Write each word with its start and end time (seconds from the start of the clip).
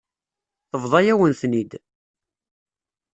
Tebḍa-yawen-ten-id. 0.69 1.71